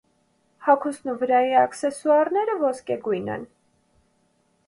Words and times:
Հագուստն 0.67 1.11
ու 1.13 1.13
վրայի 1.23 1.51
աքսեսուարները 1.59 2.57
ոսկեգույն 2.63 3.31
են։ 3.37 3.47